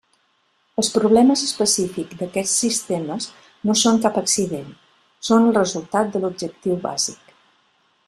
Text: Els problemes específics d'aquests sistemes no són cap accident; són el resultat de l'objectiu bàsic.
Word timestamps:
Els 0.83 0.87
problemes 0.93 1.43
específics 1.47 2.17
d'aquests 2.21 2.55
sistemes 2.65 3.29
no 3.71 3.77
són 3.83 4.03
cap 4.07 4.19
accident; 4.25 4.75
són 5.31 5.49
el 5.51 5.57
resultat 5.63 6.15
de 6.17 6.25
l'objectiu 6.27 6.83
bàsic. 6.91 7.35